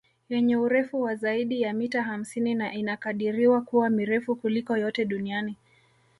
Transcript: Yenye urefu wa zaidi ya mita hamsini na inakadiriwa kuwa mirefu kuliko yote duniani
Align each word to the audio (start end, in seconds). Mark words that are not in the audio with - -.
Yenye 0.29 0.57
urefu 0.57 1.01
wa 1.01 1.15
zaidi 1.15 1.61
ya 1.61 1.73
mita 1.73 2.01
hamsini 2.03 2.55
na 2.55 2.73
inakadiriwa 2.73 3.61
kuwa 3.61 3.89
mirefu 3.89 4.35
kuliko 4.35 4.77
yote 4.77 5.05
duniani 5.05 5.55